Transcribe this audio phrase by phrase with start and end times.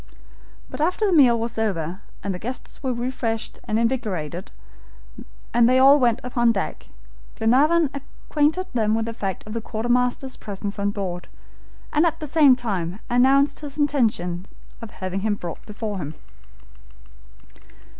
[0.67, 4.49] But after the meal was over, and the guests were refreshed and invigorated,
[5.53, 6.89] and they all went upon deck,
[7.35, 11.27] Glenarvan acquainted them with the fact of the quartermaster's presence on board,
[11.93, 14.47] and at the same time announced his intention
[14.81, 16.15] of having him brought before them.